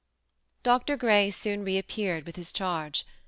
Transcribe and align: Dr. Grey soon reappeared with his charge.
Dr. 0.63 0.97
Grey 0.97 1.29
soon 1.29 1.63
reappeared 1.63 2.25
with 2.25 2.35
his 2.35 2.51
charge. 2.51 3.05